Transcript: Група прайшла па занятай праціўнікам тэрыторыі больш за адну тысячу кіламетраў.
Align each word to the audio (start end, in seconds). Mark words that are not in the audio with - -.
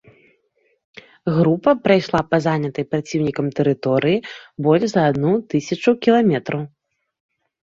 Група 1.39 1.73
прайшла 1.87 2.21
па 2.31 2.37
занятай 2.47 2.87
праціўнікам 2.93 3.45
тэрыторыі 3.59 4.23
больш 4.69 4.83
за 4.97 5.01
адну 5.11 5.31
тысячу 5.53 5.89
кіламетраў. 6.07 6.61